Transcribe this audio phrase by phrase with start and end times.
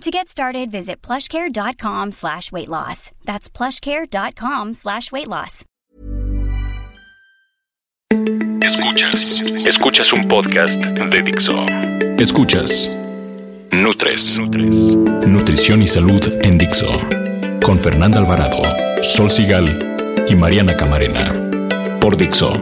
[0.00, 3.10] To get started, visit plushcare.com slash weight loss.
[3.24, 5.64] That's plushcare.com slash weight loss.
[8.60, 9.40] Escuchas.
[9.66, 11.66] Escuchas un podcast de Dixo.
[12.18, 12.88] Escuchas.
[13.72, 14.38] Nutres.
[14.38, 16.86] Nutrición y salud en Dixo.
[17.64, 18.62] Con Fernanda Alvarado,
[19.02, 19.66] Sol Sigal
[20.28, 21.32] y Mariana Camarena.
[22.00, 22.52] Por Dixo.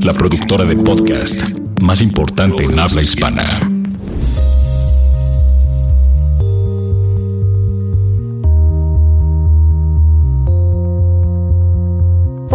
[0.00, 1.42] La productora de podcast
[1.80, 3.60] más importante en habla hispana.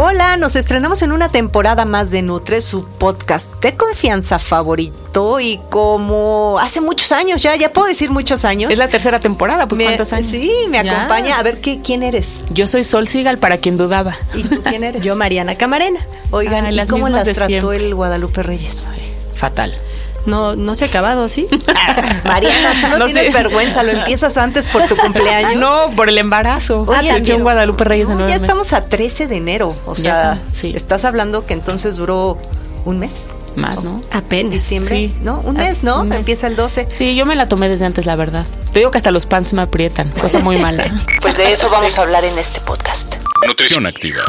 [0.03, 5.59] Hola, nos estrenamos en una temporada más de Nutre, su podcast de confianza favorito y
[5.69, 8.71] como hace muchos años ya, ya puedo decir muchos años.
[8.71, 10.31] Es la tercera temporada, pues Me- ¿cuántos años?
[10.31, 10.95] Sí, me Ya.
[10.97, 11.37] acompaña.
[11.37, 12.45] A ver, ¿qué, ¿quién eres?
[12.49, 14.17] Yo soy Sol Sigal, para quien dudaba.
[14.33, 15.03] ¿Y tú quién eres?
[15.03, 15.99] Yo, Mariana Camarena.
[16.31, 17.77] Oigan, Ay, ¿y las cómo las trató siempre.
[17.77, 18.87] el Guadalupe Reyes?
[19.35, 19.75] Fatal.
[20.25, 21.47] No, no se ha acabado, ¿sí?
[22.25, 23.31] Mariana, tú no, No tienes sé.
[23.31, 25.55] vergüenza, lo empiezas antes por tu cumpleaños.
[25.59, 26.81] No, por el embarazo.
[26.87, 29.75] Oye, pero- Guadalupe Reyes de No, ya estamos a 13 de enero.
[29.85, 30.73] O Ya sea, está, sí.
[30.75, 32.37] estás hablando que entonces duró
[32.85, 33.11] un mes.
[33.55, 34.01] Más, ¿no?
[34.13, 34.53] Apenas.
[34.53, 35.13] Diciembre, Sí.
[35.23, 35.39] ¿no?
[35.41, 36.01] Un Ah, mes, ¿no?
[36.01, 36.19] un mes.
[36.19, 36.87] Empieza el 12.
[36.89, 38.45] Sí, yo me la tomé desde antes, la verdad.
[38.71, 40.85] Te digo que hasta los pants me aprietan, cosa muy mala.
[41.21, 43.15] Pues de eso vamos a hablar en este podcast.
[43.45, 44.23] Nutrición activa.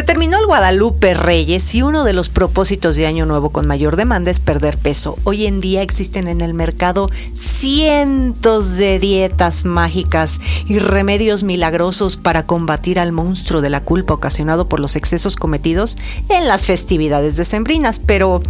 [0.00, 3.96] Se terminó el Guadalupe Reyes y uno de los propósitos de Año Nuevo con mayor
[3.96, 5.18] demanda es perder peso.
[5.24, 12.46] Hoy en día existen en el mercado cientos de dietas mágicas y remedios milagrosos para
[12.46, 15.98] combatir al monstruo de la culpa ocasionado por los excesos cometidos
[16.30, 17.98] en las festividades decembrinas.
[17.98, 18.40] Pero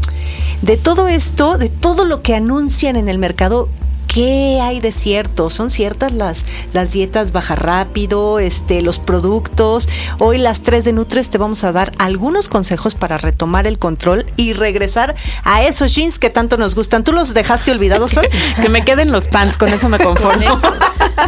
[0.63, 3.69] de todo esto, de todo lo que anuncian en el mercado,
[4.13, 5.51] ¿Qué hay de cierto?
[5.51, 9.89] ¿Son ciertas las, las dietas baja rápido, este, los productos?
[10.19, 14.27] Hoy las 3 de Nutres te vamos a dar algunos consejos para retomar el control
[14.35, 17.05] y regresar a esos jeans que tanto nos gustan.
[17.05, 18.27] ¿Tú los dejaste olvidados hoy?
[18.61, 20.59] que me queden los pants, con eso me conformo.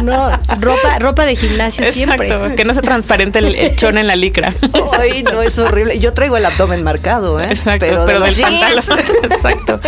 [0.01, 0.29] No,
[0.59, 2.27] ropa, ropa de gimnasio siempre.
[2.27, 4.53] Exacto, que no se transparente el, el chón en la licra.
[4.99, 5.99] Hoy no es horrible.
[5.99, 7.47] Yo traigo el abdomen marcado, ¿eh?
[7.49, 8.59] Exacto, pero, del jeans.
[8.59, 9.05] pantalón.
[9.23, 9.79] Exacto.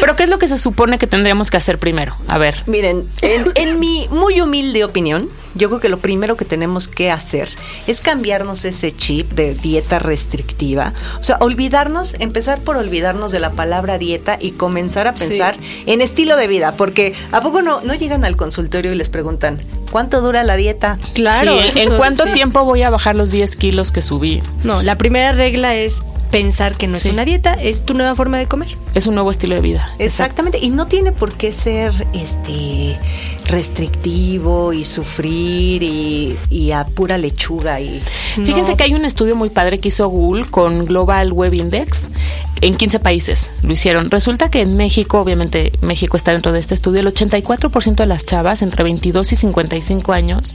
[0.00, 2.14] Pero ¿qué es lo que se supone que tendríamos que hacer primero?
[2.34, 2.64] A ver.
[2.66, 7.12] Miren, en, en mi muy humilde opinión, yo creo que lo primero que tenemos que
[7.12, 7.48] hacer
[7.86, 10.94] es cambiarnos ese chip de dieta restrictiva.
[11.20, 15.56] O sea, olvidarnos, empezar por olvidarnos de la palabra dieta y comenzar a pensar
[15.86, 16.72] en estilo de vida.
[16.76, 19.62] Porque ¿a poco no, no llegan al consultorio y les preguntan,
[19.92, 20.98] ¿cuánto dura la dieta?
[21.14, 21.56] Claro.
[21.72, 22.32] Sí, ¿En cuánto sí.
[22.32, 24.42] tiempo voy a bajar los 10 kilos que subí?
[24.64, 26.02] No, la primera regla es
[26.34, 27.08] pensar que no Sí.
[27.08, 28.76] es una dieta, es tu nueva forma de comer.
[28.94, 29.88] Es un nuevo estilo de vida.
[30.00, 32.98] Exactamente, y no tiene por qué ser este
[33.46, 38.00] restrictivo y sufrir y, y a pura lechuga y
[38.34, 42.08] Fíjense que hay un estudio muy padre que hizo Google con Global Web Index
[42.60, 43.50] en 15 países.
[43.62, 44.10] Lo hicieron.
[44.10, 48.24] Resulta que en México, obviamente México está dentro de este estudio, el 84% de las
[48.24, 50.54] chavas entre 22 y 55 años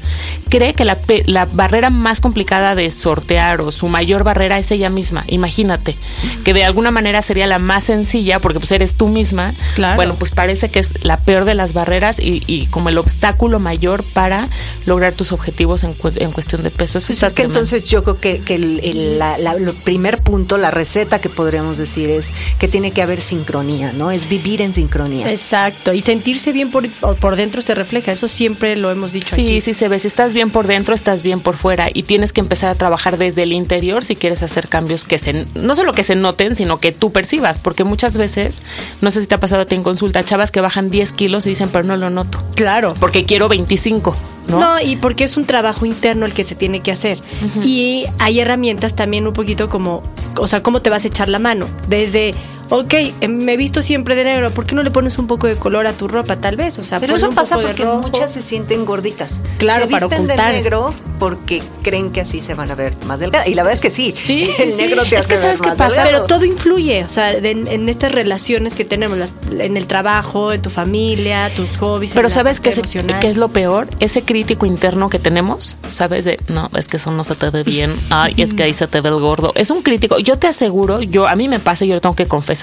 [0.50, 4.90] cree que la, la barrera más complicada de sortear o su mayor barrera es ella
[4.90, 5.24] misma.
[5.28, 5.96] Imagínate,
[6.44, 9.54] que de alguna manera sería la más sencilla porque pues eres tú misma.
[9.76, 9.96] Claro.
[9.96, 13.60] Bueno, pues parece que es la peor de las barreras y, y como el obstáculo
[13.60, 14.48] mayor para
[14.86, 16.98] lograr tus objetivos en, cu- en cuestión de peso.
[17.00, 17.60] Eso Pues está es que tremendo.
[17.60, 21.28] entonces yo creo que, que el, el- la- la- lo primer punto, la receta que
[21.28, 24.12] podríamos decir es que tiene que haber sincronía, ¿no?
[24.12, 25.30] Es vivir en sincronía.
[25.30, 25.92] Exacto.
[25.94, 26.88] Y sentirse bien por,
[27.18, 28.14] por dentro se refleja.
[28.14, 29.60] Eso siempre lo hemos dicho Sí, aquí.
[29.62, 30.00] sí se ve.
[30.00, 31.90] Si estás bien por dentro, estás bien por fuera.
[31.94, 35.46] Y tienes que empezar a trabajar desde el interior si quieres hacer cambios que se,
[35.54, 37.60] no solo que se noten, sino que tú percibas.
[37.60, 38.62] Porque muchas veces,
[39.02, 41.46] no sé si te ha pasado a ti en consulta, chavas que bajan 10 kilos
[41.46, 42.42] y dicen, pero no lo noto.
[42.56, 42.69] Claro.
[43.00, 44.16] Porque quiero 25,
[44.48, 44.60] ¿no?
[44.60, 44.82] ¿no?
[44.82, 47.20] y porque es un trabajo interno el que se tiene que hacer.
[47.64, 50.04] Y hay herramientas también un poquito como,
[50.38, 51.68] o sea, cómo te vas a echar la mano.
[51.88, 52.34] Desde,
[52.70, 55.48] ok, eh, me he visto siempre de negro, ¿por qué no le pones un poco
[55.48, 56.78] de color a tu ropa tal vez?
[56.80, 59.42] O sea, Pero eso un pasa porque muchas se sienten gorditas.
[59.58, 60.52] Claro, se para visten ocultar.
[60.54, 63.48] de negro porque creen que así se van a ver más delgadas.
[63.48, 64.16] Y la verdad es que sí.
[64.24, 64.82] Sí, el sí, sí.
[64.84, 66.04] negro te Es hace que ver ¿sabes qué pasa?
[66.04, 66.10] delgado.
[66.12, 69.86] Pero todo influye, o sea, de- en, en estas relaciones que tenemos, las- en el
[69.88, 72.12] trabajo, en tu familia, tus hobbies.
[72.14, 72.80] Pero ¿sabes qué es,
[73.20, 73.88] qué es lo peor?
[74.00, 76.26] Ese crítico interno que tenemos, ¿sabes?
[76.26, 77.94] De, no, es que eso no se te ve bien.
[78.10, 79.52] Ay, es que ahí se te ve el gordo.
[79.56, 80.20] Es un crítico.
[80.20, 82.59] Yo te aseguro, yo a mí me pasa, y yo lo tengo que confesar,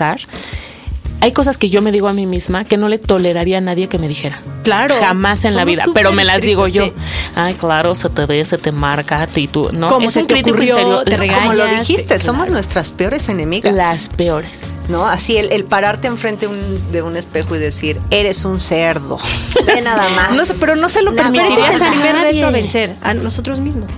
[1.21, 3.89] hay cosas que yo me digo a mí misma que no le toleraría a nadie
[3.89, 4.39] que me dijera.
[4.65, 4.97] Claro.
[5.01, 5.85] Jamás en la vida.
[5.95, 6.93] Pero me las digo yo.
[7.35, 9.89] Ay, claro, se te ve, se te marca, y tú, ¿no?
[9.89, 11.03] ¿Cómo Es se te ocurrió?
[11.05, 11.41] Te regañas.
[11.47, 13.73] Como lo dijiste, somos nuestras peores enemigas.
[13.75, 14.63] Las peores.
[14.89, 15.07] ¿No?
[15.07, 19.19] Así el, el pararte enfrente un- de un espejo y decir, eres un cerdo.
[19.67, 20.33] Ve nada más.
[20.33, 22.33] No sé, pero no se lo No, pero permitirías es el a primer nadie.
[22.33, 23.91] reto a vencer, a nosotros mismos.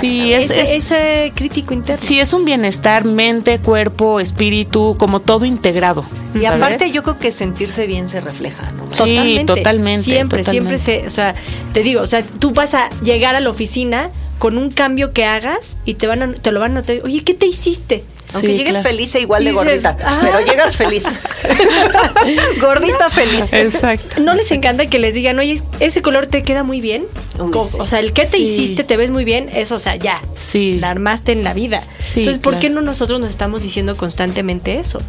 [0.00, 2.04] Sí, es- ese, es- ese crítico interno.
[2.04, 6.04] Sí, es un bienestar, mente, cuerpo, espíritu, como todo integrado.
[6.34, 6.62] Y ¿sabes?
[6.62, 8.84] aparte yo creo que sentirse bien se refleja, ¿no?
[8.92, 9.44] Sí, Totalmente.
[9.54, 10.78] totalmente, Siempre, totalmente.
[10.78, 11.34] siempre se, o sea,
[11.72, 15.24] te digo, o sea, tú vas a llegar a la oficina con un cambio que
[15.24, 16.96] hagas y te van a, te lo van a notar.
[17.04, 18.04] Oye, ¿qué te hiciste?
[18.32, 18.88] Aunque Sí, llegues claro.
[18.88, 20.18] feliz e igual de dices, gordita, ah.
[20.22, 21.04] pero llegas feliz.
[22.60, 23.44] Gordita feliz.
[23.52, 24.20] Exacto.
[24.22, 27.04] ¿No les encanta que les digan, oye, ese color te queda muy bien?
[27.36, 27.76] Sí.
[27.78, 28.44] O sea, el que te Sí.
[28.44, 30.20] hiciste te ves muy bien, eso, o sea, ya.
[30.38, 30.78] Sí.
[30.80, 31.82] La armaste en la vida.
[31.98, 35.00] Sí, Entonces, ¿por qué no nosotros nos estamos diciendo constantemente eso?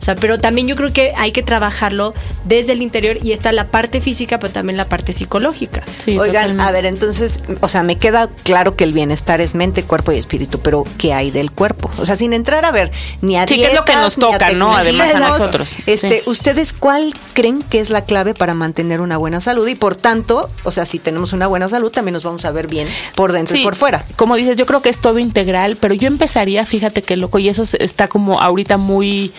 [0.00, 2.14] O sea, pero también yo creo que hay que trabajarlo
[2.44, 5.82] desde el interior y está la parte física, pero también la parte psicológica.
[6.02, 6.26] Sí, Oigan,
[6.56, 6.62] totalmente.
[6.62, 10.16] a ver, entonces, o sea, me queda claro que el bienestar es mente, cuerpo y
[10.18, 11.90] espíritu, pero ¿qué hay del cuerpo?
[11.98, 14.52] O sea, sin entrar a ver ni a Sí, que es lo que nos toca,
[14.52, 14.74] ¿no?
[14.74, 15.28] Además a no.
[15.28, 15.74] nosotros.
[15.86, 16.16] Este, Sí.
[16.26, 19.68] ¿ustedes cuál creen que es la clave para mantener una buena salud?
[19.68, 22.66] Y por tanto, o sea, si tenemos una buena salud, también nos vamos a ver
[22.68, 24.04] bien por dentro y por fuera.
[24.16, 27.48] Como dices, yo creo que es todo integral, pero yo empezaría, fíjate qué loco, y
[27.50, 29.32] eso está como ahorita muy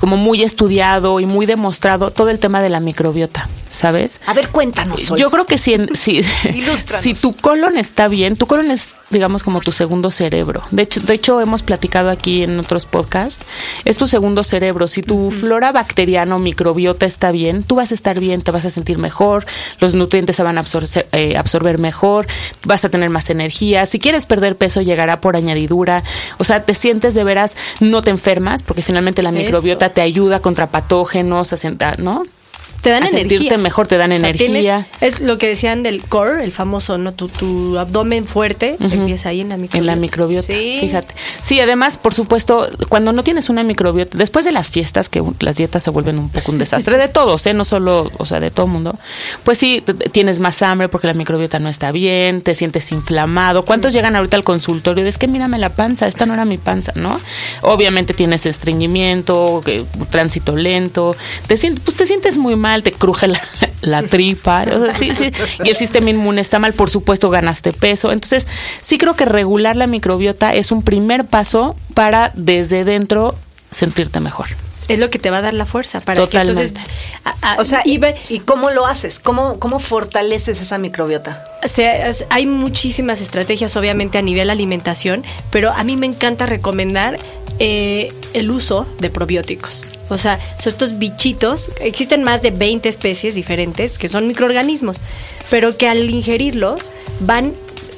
[0.00, 4.20] como muy estudiado y muy demostrado todo el tema de la microbiota, ¿sabes?
[4.26, 5.02] A ver, cuéntanos.
[5.02, 5.18] Sol.
[5.18, 6.22] Yo creo que si, en- si,
[7.20, 10.62] tu colon está bien, tu colon es, digamos, como tu segundo cerebro.
[10.70, 13.44] De hecho, de hecho, hemos platicado aquí en otros podcasts,
[13.84, 14.88] es tu segundo cerebro.
[14.88, 18.64] Si tu flora bacteriana o microbiota está bien, tú vas a estar bien, te vas
[18.64, 19.44] a sentir mejor,
[19.80, 22.26] los nutrientes se van a absorber, eh, absorber mejor,
[22.64, 23.84] vas a tener más energía.
[23.84, 26.02] Si quieres perder peso, llegará por añadidura.
[26.38, 29.38] O sea, te sientes de veras, no te enfermas, porque finalmente la Eso.
[29.38, 31.52] microbiota te ayuda contra patógenos,
[31.98, 32.24] ¿no?
[32.80, 33.28] Te dan A energía.
[33.38, 34.86] sentirte mejor, te dan O sea, energía.
[35.00, 37.12] tienes- es lo que decían del core, el famoso, ¿no?
[37.12, 39.78] Tu, tu abdomen fuerte empieza ahí en la microbiota.
[39.78, 40.78] En la microbiota, Sí.
[40.80, 41.14] fíjate.
[41.42, 45.56] Sí, además, por supuesto, cuando no tienes una microbiota, después de las fiestas, que las
[45.56, 47.52] dietas se vuelven un poco un desastre de todos, ¿eh?
[47.54, 48.98] No solo, o sea, de todo el mundo.
[49.44, 53.64] Pues sí, tienes más hambre porque la microbiota no está bien, te sientes inflamado.
[53.66, 55.06] ¿Cuántos llegan ahorita al consultorio?
[55.06, 57.20] Es que mírame la panza, esta no era mi panza, ¿no?
[57.62, 61.14] Obviamente tienes estreñimiento, que- tránsito lento,
[61.46, 63.40] te sientes, pues te sientes muy mal, te cruje la,
[63.82, 65.32] la tripa, o sea, sí, sí,
[65.64, 68.12] y el sistema inmune está mal, por supuesto ganaste peso.
[68.12, 68.46] Entonces,
[68.80, 73.34] sí creo que regular la microbiota es un primer paso para desde dentro
[73.70, 74.46] sentirte mejor.
[74.92, 76.60] Es lo que te va a dar la fuerza para Totalmente.
[76.62, 77.20] que entonces...
[77.24, 79.18] a- a- O sea, y ¿y, ve- ¿y cómo lo haces?
[79.20, 81.44] ¿Cómo, ¿Cómo fortaleces esa microbiota?
[81.64, 87.18] se- es- hay muchísimas estrategias, obviamente, a nivel alimentación, pero a mí me encanta recomendar
[87.58, 89.88] eh, el uso de probióticos.
[90.08, 94.96] O sea, son estos bichitos, existen más de 20 especies diferentes que son microorganismos,
[95.50, 96.80] pero que al ingerirlos
[97.20, 97.52] van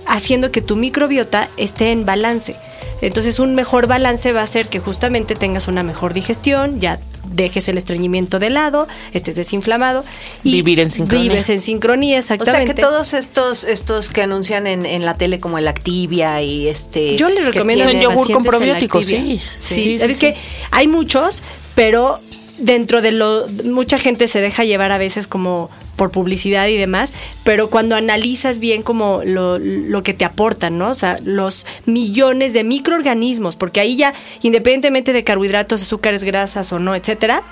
[0.07, 2.57] haciendo que tu microbiota esté en balance.
[3.01, 7.69] Entonces un mejor balance va a hacer que justamente tengas una mejor digestión, ya dejes
[7.69, 10.05] el estreñimiento de lado, estés desinflamado
[10.45, 11.31] y Vivir en sincronía.
[11.31, 12.75] Vives en sincronía, O sea exactamente.
[12.75, 17.17] que todos estos estos que anuncian en, en la tele como el Activia y este
[17.17, 19.41] Yo les recomiendo mis yogur con el probióticos, sí.
[19.59, 20.21] Sí, Sí, sí, es sí.
[20.21, 20.37] que
[20.71, 21.43] hay muchos,
[21.75, 22.21] pero
[22.59, 27.13] dentro de lo mucha gente se deja llevar a veces como por publicidad y demás,
[27.45, 30.91] pero cuando analizas bien como lo, lo que te aportan, ¿no?
[30.91, 36.79] O sea, los millones de microorganismos, porque ahí ya independientemente de carbohidratos, azúcares, grasas o
[36.79, 37.43] no, etcétera,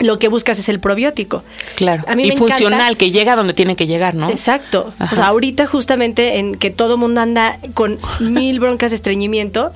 [0.00, 1.42] lo que buscas es el probiótico.
[1.74, 2.04] Claro.
[2.06, 4.28] A mí y me encanta- funcional, que llega donde tiene que llegar, ¿no?
[4.28, 4.92] Exacto.
[4.98, 5.12] Ajá.
[5.12, 9.72] O sea, ahorita justamente en que todo mundo anda con mil broncas de estreñimiento,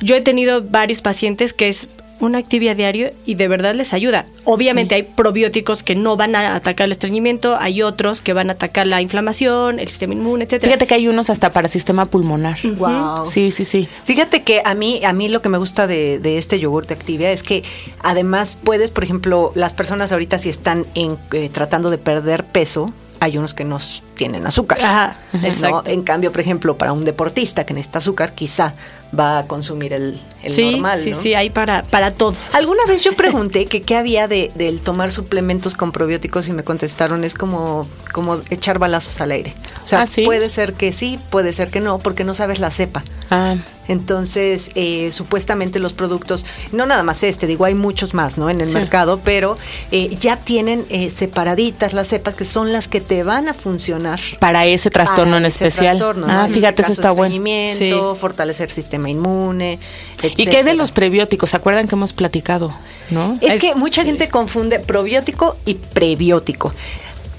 [0.00, 1.88] yo he tenido varios pacientes que es
[2.20, 4.26] una actividad diario y de verdad les ayuda.
[4.44, 8.52] Obviamente hay probióticos que no van a atacar el estreñimiento, hay otros que van a
[8.52, 10.70] atacar la inflamación, el sistema inmune, etcétera.
[10.70, 12.58] Fíjate que hay unos hasta para sistema pulmonar.
[12.62, 13.26] Guau.
[13.26, 13.88] Sí, sí, sí.
[14.04, 16.94] Fíjate que a mí, a mí lo que me gusta de, de este yogur de
[16.94, 17.62] Activia es que
[18.02, 22.92] además puedes, por ejemplo, las personas ahorita si están en, eh, tratando de perder peso,
[23.24, 23.78] hay unos que no
[24.16, 24.78] tienen azúcar.
[24.82, 25.16] Ajá.
[25.86, 28.74] En cambio, por ejemplo, para un deportista que necesita azúcar, quizá
[29.18, 30.98] va a consumir el, el sí, normal.
[31.00, 31.16] sí, ¿no?
[31.20, 32.34] sí, hay para, para todo.
[32.52, 36.64] Alguna vez yo pregunté que qué había de, del tomar suplementos con probióticos y me
[36.64, 39.54] contestaron es como, como echar balazos al aire.
[39.82, 40.24] O sea, Ah, ¿sí?
[40.24, 43.04] puede ser que sí, puede ser que no, porque no sabes la cepa.
[43.30, 43.54] Ah,
[43.88, 48.50] Entonces, eh, supuestamente los productos, no nada más este, digo, hay muchos más, ¿no?
[48.50, 49.58] En el mercado, pero
[49.90, 54.20] eh, ya tienen eh, separaditas las cepas que son las que te van a funcionar.
[54.38, 56.02] Para ese trastorno en especial.
[56.26, 57.34] ah, este fíjate, eso está bueno.
[57.76, 57.92] Sí.
[58.18, 59.78] Fortalecer sistema inmune.
[60.36, 61.50] ¿Y qué de los prebióticos?
[61.50, 62.74] ¿Se acuerdan que hemos platicado?
[63.10, 63.38] ¿No?
[63.40, 66.72] Es, que mucha gente confunde probiótico y prebiótico.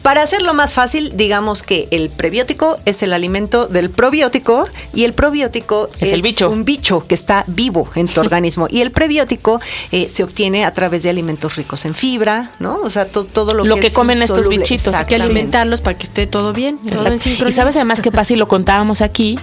[0.05, 5.13] Para hacerlo más fácil, digamos que el prebiótico es el alimento del probiótico y el
[5.13, 6.51] probiótico es, el bicho.
[6.51, 8.67] un bicho que está vivo en tu organismo.
[8.69, 9.59] Y el prebiótico
[9.91, 12.81] eh, se obtiene a través de alimentos ricos en fibra, ¿no?
[12.83, 14.93] O sea, todo lo, lo que, comen estos bichitos.
[14.93, 16.77] Hay que alimentarlos para que esté todo bien.
[16.85, 19.39] y sabes además qué pasa y lo contábamos aquí,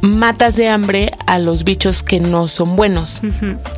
[0.00, 3.20] matas de hambre a los bichos que no son buenos,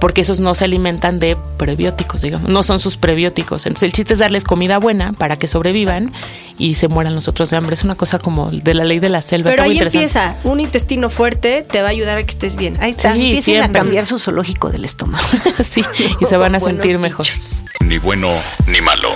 [0.01, 3.67] porque esos no se alimentan de prebióticos, digamos, no son sus prebióticos.
[3.67, 6.13] Entonces el chiste es darles comida buena para que sobrevivan
[6.59, 7.75] y se mueran los otros de hambre.
[7.75, 9.51] Es una cosa como de la ley de la selva.
[9.51, 12.79] Pero ahí empieza, un intestino fuerte te va a ayudar a que estés bien.
[12.81, 15.25] Ahí está, sí, empiecen a cambiar su zoológico del estómago.
[15.65, 15.85] sí,
[16.21, 17.27] y se van a sentir mejor.
[17.85, 18.31] Ni bueno
[18.67, 19.11] ni malo.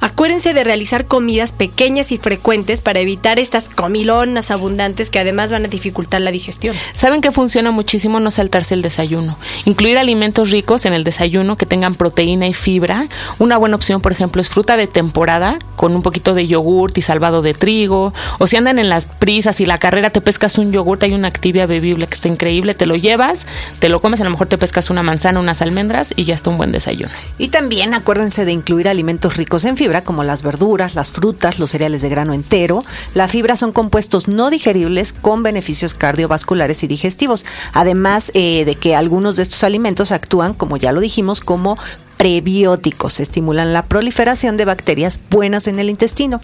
[0.00, 5.64] Acuérdense de realizar comidas pequeñas y frecuentes para evitar estas comilonas abundantes que además van
[5.64, 6.76] a dificultar la digestión.
[6.92, 9.38] ¿Saben que funciona muchísimo no saltarse el desayuno?
[9.64, 13.08] Incluir alimentos ricos en el desayuno que tengan proteína y fibra.
[13.38, 17.02] Una buena opción, por ejemplo, es fruta de temporada con un poquito de yogurt y
[17.02, 18.12] salvado de trigo.
[18.38, 21.28] O si andan en las prisas y la carrera te pescas un yogurt, hay una
[21.28, 23.46] activia bebible que está increíble, te lo llevas,
[23.78, 26.50] te lo comes, a lo mejor te pescas una manzana, unas almendras y ya está
[26.50, 27.12] un buen desayuno.
[27.38, 31.70] Y también acuérdense de incluir alimentos ricos en fibra como las verduras, las frutas, los
[31.70, 32.84] cereales de grano entero.
[33.14, 37.44] La fibra son compuestos no digeribles con beneficios cardiovasculares y digestivos.
[37.72, 41.78] Además eh, de que algunos de estos alimentos actúan, como ya lo dijimos, como
[42.16, 46.40] prebióticos, estimulan la proliferación de bacterias buenas en el intestino.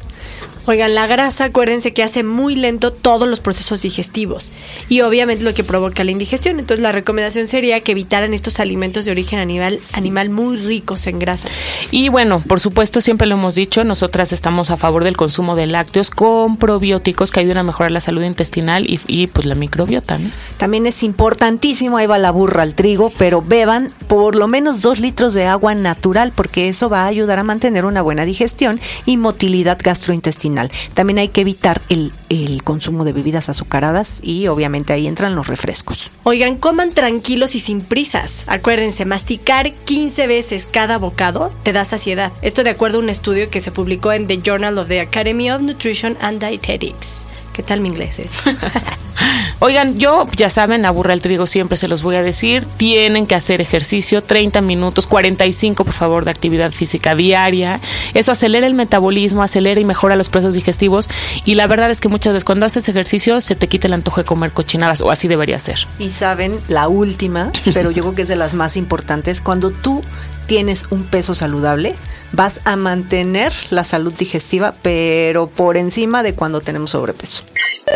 [0.65, 4.53] Oigan, la grasa, acuérdense que hace muy lento todos los procesos digestivos
[4.89, 6.61] y obviamente lo que provoca la indigestión.
[6.61, 11.19] Entonces la recomendación sería que evitaran estos alimentos de origen animal, animal muy ricos en
[11.19, 11.49] grasa.
[11.91, 15.67] Y bueno, por supuesto, siempre lo hemos dicho, nosotras estamos a favor del consumo de
[15.67, 20.17] lácteos con probióticos que ayudan a mejorar la salud intestinal y, pues la microbiota.
[20.59, 25.01] También es importantísimo, ahí va la burra al trigo, pero beban por lo menos dos
[25.01, 29.17] litros de agua natural porque eso va a ayudar a mantener una buena digestión y
[29.17, 30.52] motilidad gastrointestinal
[30.95, 35.47] también hay que evitar el, el consumo de bebidas azucaradas y obviamente ahí entran los
[35.47, 36.11] refrescos.
[36.25, 38.45] Oigan, coman tranquilos y sin prisas.
[38.47, 42.33] Acuérdense, masticar 15 veces cada bocado te da saciedad.
[42.43, 45.51] Esto de acuerdo a un estudio que se publicó en The Journal of the Academy
[45.51, 47.27] of Nutrition and Dietetics.
[47.53, 48.19] ¿Qué tal mi inglés?
[48.19, 48.29] Eh?
[49.65, 53.37] Oigan, yo ya saben, aburra el trigo siempre se los voy a decir, tienen que
[53.37, 57.81] hacer ejercicio 30 minutos, 45 por favor de actividad física diaria.
[58.13, 61.09] Eso acelera el metabolismo, acelera y mejora los procesos digestivos
[61.45, 64.21] y la verdad es que muchas veces cuando haces ejercicio se te quita el antojo
[64.21, 65.87] de comer cochinadas o así debería ser.
[66.01, 70.03] Y saben, la última, pero yo creo que es de las más importantes, cuando tú
[70.49, 71.95] tienes un peso saludable,
[72.33, 77.45] vas a mantener la salud digestiva, pero por encima de cuando tenemos sobrepeso.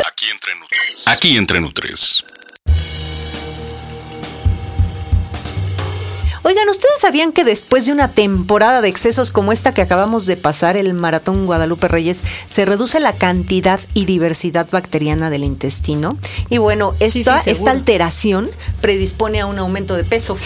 [0.06, 1.08] Aquí entre Nutres.
[1.08, 2.22] Aquí entre Nutres.
[6.46, 10.36] Oigan, ¿ustedes sabían que después de una temporada de excesos como esta que acabamos de
[10.36, 16.16] pasar, el Maratón Guadalupe Reyes, se reduce la cantidad y diversidad bacteriana del intestino?
[16.48, 18.48] Y bueno, esta, esta alteración
[18.80, 20.38] predispone a un aumento de peso.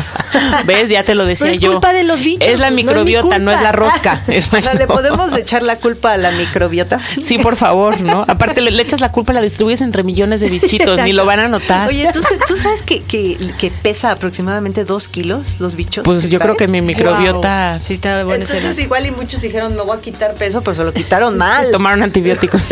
[0.66, 0.90] ¿Ves?
[0.90, 1.70] Ya te lo decía es yo.
[1.70, 2.46] culpa de los bichos.
[2.46, 4.22] Es la microbiota, no, es la rosca.
[4.28, 7.00] ¿Le podemos echar la culpa a la microbiota?
[7.24, 8.22] Sí, por favor, ¿no?
[8.28, 11.48] Aparte, le, echas la culpa, la distribuyes entre millones de bichitos, ni lo van a
[11.48, 11.88] notar.
[11.88, 15.37] Oye, ¿tú, sabes que, que pesa aproximadamente dos kilos?
[15.58, 16.04] Los bichos?
[16.04, 18.44] Pues yo creo que mi microbiota sí está bueno.
[18.44, 21.70] Entonces igual y muchos dijeron me voy a quitar peso, pero se lo quitaron mal.
[21.72, 22.62] Tomaron antibióticos.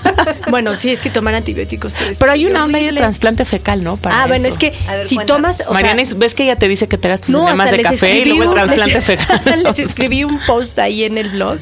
[0.50, 1.94] bueno, sí, es que tomar antibióticos.
[2.18, 3.98] Pero hay una onda ahí de trasplante fecal, ¿no?
[4.04, 4.72] ah, bueno, es que
[5.06, 5.70] si tomas...
[5.70, 8.54] Mariana, ¿ves que ella te dice que te das tus no, de café y luego
[8.54, 9.62] el trasplante fecal?
[9.62, 11.58] les escribí un post ahí en el blog,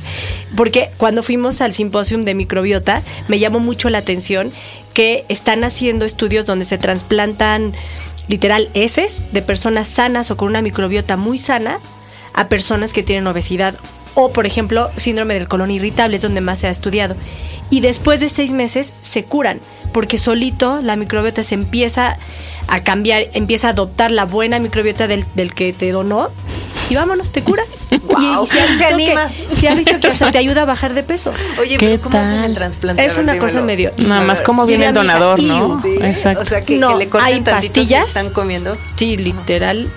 [0.56, 4.52] porque cuando fuimos al simposium de microbiota, me llamó mucho la atención
[4.92, 7.74] que están haciendo estudios donde se trasplantan
[8.28, 11.80] literal heces de personas sanas o con una microbiota muy sana
[12.32, 13.74] a personas que tienen obesidad
[14.14, 17.16] o, por ejemplo, síndrome del colon irritable, es donde más se ha estudiado.
[17.70, 19.60] Y después de seis meses se curan,
[19.92, 22.16] porque solito la microbiota se empieza
[22.68, 26.30] a cambiar, empieza a adoptar la buena microbiota del, del que te donó
[26.90, 27.86] y vámonos, te curas.
[27.94, 29.28] Y, se, anima.
[29.58, 31.32] se ha visto que hasta te ayuda a bajar de peso.
[31.58, 33.04] Oye, pero ¿cómo hacen el trasplante?
[33.04, 33.92] Es una cosa medio.
[33.96, 35.82] Nada más como viene el donador, ¿no?
[36.00, 36.42] Exacto.
[36.42, 38.06] O sea, que, no, le hay pastillas.
[38.08, 38.76] están comiendo.
[38.96, 39.90] Sí, literal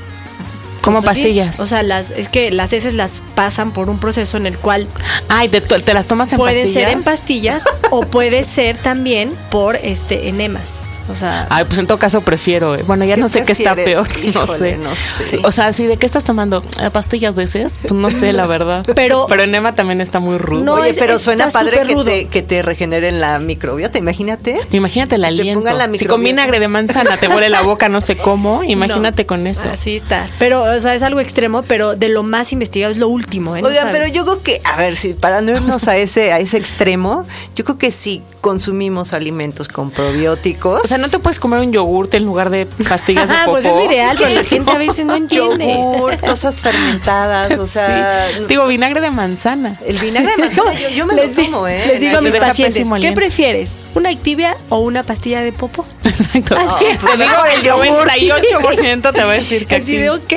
[0.82, 1.60] Como sí, pastillas.
[1.60, 4.88] O sea, las, es que las heces las pasan por un proceso en el cual
[5.28, 6.84] Ay, te, te las tomas en pueden pastillas.
[6.90, 10.82] ser en pastillas o puede ser también por este enemas.
[11.10, 12.76] O sea, Ay, pues en todo caso prefiero.
[12.76, 12.84] eh.
[12.86, 14.08] Bueno, ya ¿Qué no sé qué está peor.
[14.08, 14.36] prefieres?
[14.38, 14.78] No Híjole, sé.
[14.78, 15.40] no sé.
[15.44, 16.64] O sea, sí, ¿de qué estás tomando?
[16.82, 17.80] Eh, ¿Pastillas de heces?
[17.82, 18.86] Pues no sé, la verdad.
[18.96, 20.64] Pero- Pero enema también está muy rudo.
[20.64, 24.60] No, Oye, pero suena padre que te, que te regeneren la microbiota, imagínate.
[24.72, 25.60] Imagínate el Te aliento.
[25.62, 26.14] pongan la si microbiota.
[26.14, 29.70] con vinagre de manzana te huele la boca no sé cómo, imagínate con eso.
[29.72, 30.28] así está.
[30.40, 33.56] Pero, o sea, es algo extremo, pero de lo más investigado es lo último.
[33.56, 33.62] ¿eh?
[33.62, 36.40] No Oigan, pero yo creo que, a ver, si para no irnos a ese, a
[36.40, 40.82] ese extremo, yo creo que si consumimos alimentos con probióticos.
[40.84, 43.52] O sea, no te puedes comer un yogurt en lugar de pastillas de Ah, popó.
[43.54, 45.66] pues es lo ideal, pero la gente a veces no entiende.
[45.68, 48.44] yogur, cosas fermentadas, o sea, Sí.
[48.48, 49.80] Digo, vinagre de manzana.
[49.86, 51.84] el vinagre de manzana, yo, yo me les, lo tomo, ¿eh?
[51.88, 53.76] les digo a mis pacientes, ¿qué prefieres?
[53.96, 55.86] ¿Una activia o una pastilla de popo?
[56.04, 56.56] Exacto.
[56.58, 57.00] Así es.
[57.00, 60.34] Te digo que el 98% te va a decir que Así de ok.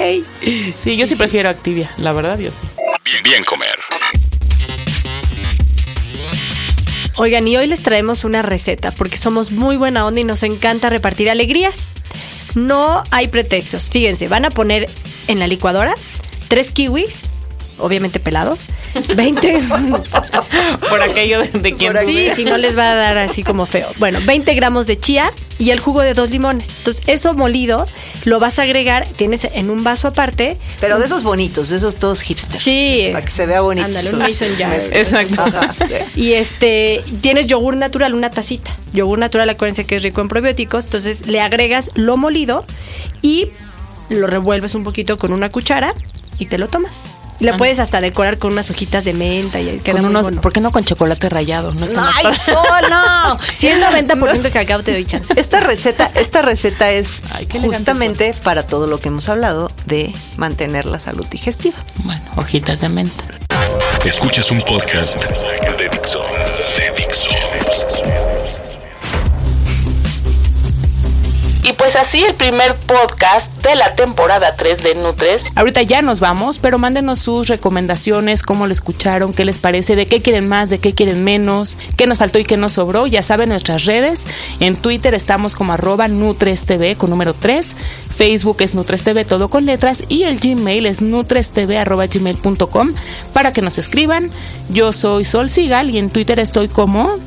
[0.79, 2.62] Sí, yo sí, prefiero Activia, la verdad, yo sí.
[3.05, 3.76] Bien, bien comer.
[7.23, 10.89] Oigan, y hoy les traemos una receta porque somos muy buena onda y nos encanta
[10.89, 11.93] repartir alegrías.
[12.55, 13.91] No hay pretextos.
[13.91, 14.89] Fíjense, van a poner
[15.29, 15.95] en la licuadora
[16.49, 17.29] tres kiwis,
[17.81, 18.67] obviamente pelados,
[19.15, 19.61] 20
[20.91, 23.89] Por aquello de, de quien Sí, si no les va a dar así como feo.
[23.99, 26.77] Bueno, 20 gramos de chía y el jugo de dos limones.
[26.79, 27.87] Entonces, eso molido
[28.25, 30.57] lo vas a agregar, tienes en un vaso aparte.
[30.81, 32.65] Pero de esos bonitos, de esos todos hipsters.
[32.65, 33.11] Sí.
[33.13, 33.87] Para que se vea bonito.
[33.87, 34.75] Ándale, un mason jar.
[34.75, 35.43] Exacto.
[35.43, 35.75] Ajá.
[36.17, 38.75] Y este, tienes yogur natural, una tacita.
[38.93, 40.87] Yogur natural, acuérdense que es rico en probióticos.
[40.87, 42.65] Entonces, le agregas lo molido
[43.23, 43.51] y
[44.09, 45.95] lo revuelves un poquito con una cuchara
[46.39, 47.17] y te lo tomas.
[47.41, 50.41] Y la puedes hasta decorar con unas hojitas de menta y queda muy bueno.
[50.41, 51.73] ¿Por qué no con chocolate rayado?
[51.73, 52.37] No está ¡Ay, mal.
[52.37, 52.57] Sol,
[52.91, 53.39] no!
[53.55, 55.33] Si es 90% cacao, te doy chance.
[55.37, 60.85] Esta receta, esta receta es Ay, justamente para todo lo que hemos hablado de mantener
[60.87, 61.79] la salud digestiva.
[62.05, 63.25] Bueno, hojitas de menta.
[64.05, 66.21] Escuchas un podcast de Dixo.
[66.77, 67.31] De Dixo.
[71.93, 75.51] Pues así el primer podcast de la temporada 3 de Nutres.
[75.57, 80.07] Ahorita ya nos vamos, pero mándenos sus recomendaciones, cómo lo escucharon, qué les parece, de
[80.07, 83.09] qué quieren más, de qué quieren menos, qué nos faltó y qué nos sobró.
[83.09, 84.25] Ya saben nuestras redes.
[84.61, 87.75] En Twitter estamos como arroba NutresTV con número 3.
[88.09, 91.73] Facebook es NutresTV todo con letras y el Gmail es nutrestv
[92.09, 92.93] gmail.com
[93.33, 94.31] para que nos escriban.
[94.69, 97.19] Yo soy Sol Sigal y en Twitter estoy como...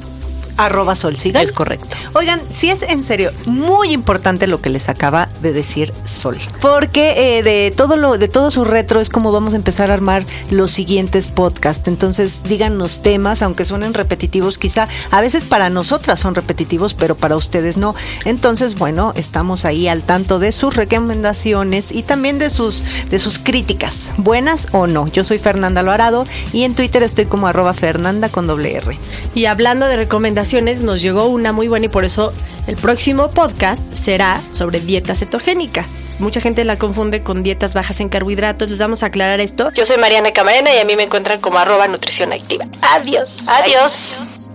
[0.58, 1.44] Arroba Sol Sigal.
[1.44, 1.96] Es correcto.
[2.14, 7.38] Oigan, si es en serio muy importante lo que les acaba de decir Sol, porque
[7.38, 10.26] eh, de todo lo de todo su retro es como vamos a empezar a armar
[10.52, 11.88] los siguientes podcasts.
[11.88, 17.36] Entonces díganos temas, aunque suenen repetitivos, quizá a veces para nosotras son repetitivos, pero para
[17.36, 17.96] ustedes no.
[18.26, 23.40] Entonces bueno, estamos ahí al tanto de sus recomendaciones y también de sus de sus
[23.40, 25.08] críticas, buenas o no.
[25.08, 29.00] Yo soy Fernanda Alvarado y en Twitter estoy como arroba Fernanda con doble R.
[29.36, 30.43] Y hablando de recomendaciones,
[30.82, 32.34] nos llegó una muy buena y por eso
[32.68, 35.88] el próximo podcast será sobre dieta cetogénica.
[36.20, 38.70] Mucha gente la confunde con dietas bajas en carbohidratos.
[38.70, 39.70] Les vamos a aclarar esto.
[39.74, 42.66] Yo soy Mariana Camarena y a mí me encuentran como arroba nutrición activa.
[42.82, 43.48] Adiós.
[43.48, 44.54] Adiós.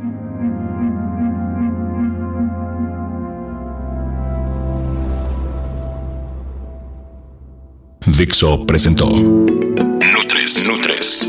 [8.07, 10.67] Dixo presentó Nutres.
[10.67, 11.29] Nutres.